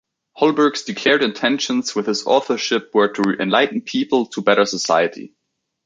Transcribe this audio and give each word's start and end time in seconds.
Holberg's 0.35 0.81
declared 0.81 1.21
intentions 1.21 1.93
with 1.93 2.07
his 2.07 2.25
authorship 2.25 2.89
were 2.91 3.09
to 3.13 3.39
enlighten 3.39 3.81
people 3.81 4.25
to 4.29 4.41
better 4.41 4.65
society. 4.65 5.35